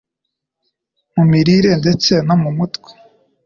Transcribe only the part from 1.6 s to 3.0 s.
ndetse no mu mutwe.”